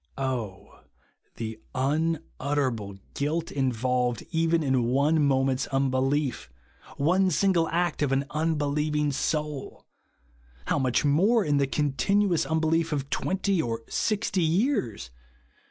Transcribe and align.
Oh 0.17 0.79
the 1.35 1.59
unutterable 1.75 2.95
guilt 3.13 3.51
involved 3.51 4.23
even 4.31 4.63
in 4.63 4.85
one 4.85 5.23
moment's 5.23 5.67
unbelief— 5.67 6.49
one 6.97 7.29
single 7.29 7.67
act 7.69 8.01
of 8.01 8.11
an 8.11 8.25
unbelieving 8.31 9.11
soul 9.11 9.85
I 10.65 10.71
How 10.71 10.79
much 10.79 11.05
more 11.05 11.45
in 11.45 11.57
the 11.57 11.67
continuous 11.67 12.47
unbelief 12.47 12.91
of 12.91 13.11
twenty 13.11 13.61
or 13.61 13.83
sixty 13.89 14.41
3^ears 14.63 15.11